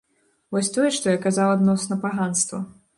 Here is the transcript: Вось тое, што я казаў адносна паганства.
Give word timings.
Вось 0.55 0.71
тое, 0.79 0.89
што 0.97 1.13
я 1.17 1.21
казаў 1.27 1.55
адносна 1.59 2.03
паганства. 2.07 2.67